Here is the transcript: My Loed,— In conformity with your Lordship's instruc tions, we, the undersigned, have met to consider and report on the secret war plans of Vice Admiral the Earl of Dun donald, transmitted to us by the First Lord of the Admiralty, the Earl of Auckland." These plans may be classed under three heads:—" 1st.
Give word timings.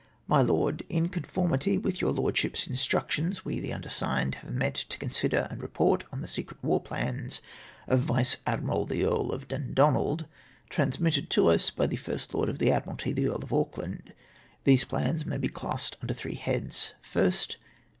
My 0.25 0.41
Loed,— 0.41 0.81
In 0.97 1.09
conformity 1.09 1.77
with 1.77 2.01
your 2.01 2.09
Lordship's 2.11 2.67
instruc 2.67 3.11
tions, 3.11 3.45
we, 3.45 3.59
the 3.59 3.71
undersigned, 3.71 4.33
have 4.41 4.51
met 4.51 4.73
to 4.73 4.97
consider 4.97 5.47
and 5.51 5.61
report 5.61 6.05
on 6.11 6.21
the 6.21 6.27
secret 6.27 6.57
war 6.63 6.79
plans 6.81 7.39
of 7.87 7.99
Vice 7.99 8.37
Admiral 8.47 8.87
the 8.87 9.05
Earl 9.05 9.31
of 9.31 9.47
Dun 9.47 9.75
donald, 9.75 10.25
transmitted 10.71 11.29
to 11.29 11.49
us 11.49 11.69
by 11.69 11.85
the 11.85 11.97
First 11.97 12.33
Lord 12.33 12.49
of 12.49 12.57
the 12.57 12.71
Admiralty, 12.71 13.11
the 13.13 13.27
Earl 13.27 13.43
of 13.43 13.53
Auckland." 13.53 14.15
These 14.63 14.85
plans 14.85 15.23
may 15.27 15.37
be 15.37 15.49
classed 15.49 15.97
under 16.01 16.15
three 16.15 16.33
heads:—" 16.33 16.95
1st. 17.03 17.57